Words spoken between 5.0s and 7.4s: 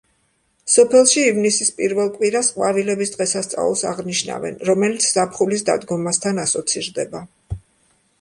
ზაფხულის დადგომასთან ასოცირდება.